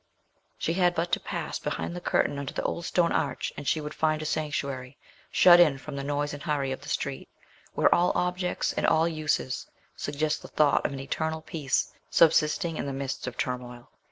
She 0.57 0.73
had 0.73 0.95
but 0.95 1.11
to 1.11 1.19
pass 1.19 1.59
behind 1.59 1.95
the 1.95 2.01
curtain 2.01 2.39
under 2.39 2.51
the 2.53 2.63
old 2.63 2.85
stone 2.85 3.11
arch, 3.11 3.53
and 3.55 3.67
she 3.67 3.79
would 3.79 3.93
find 3.93 4.19
a 4.19 4.25
sanctuary 4.25 4.97
shut 5.31 5.59
in 5.59 5.77
from 5.77 5.95
the 5.95 6.03
noise 6.03 6.33
and 6.33 6.41
hurry 6.41 6.71
of 6.71 6.81
the 6.81 6.89
street, 6.89 7.29
where 7.75 7.93
all 7.93 8.11
objects 8.15 8.73
and 8.73 8.87
all 8.87 9.07
uses 9.07 9.67
suggested 9.95 10.41
the 10.41 10.47
thought 10.53 10.83
of 10.87 10.91
an 10.93 10.99
eternal 10.99 11.43
peace 11.43 11.93
subsisting 12.09 12.77
in 12.77 12.87
the 12.87 12.93
midst 12.93 13.27
of 13.27 13.37
turmoil. 13.37 13.91